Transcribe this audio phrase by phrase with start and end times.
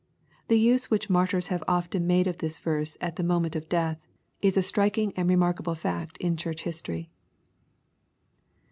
[0.47, 3.99] The use which martyrs have often made of this verse at the moment of death,
[4.41, 7.11] is a strik ing and remarkable fact in Church history.